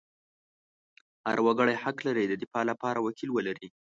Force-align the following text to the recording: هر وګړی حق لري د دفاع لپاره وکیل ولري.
هر 1.27 1.37
وګړی 1.45 1.75
حق 1.83 1.97
لري 2.07 2.23
د 2.27 2.33
دفاع 2.43 2.63
لپاره 2.71 2.99
وکیل 3.05 3.29
ولري. 3.33 3.67